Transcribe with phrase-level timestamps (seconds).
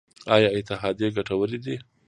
[0.35, 1.75] آیا اتحادیې ګټورې دي؟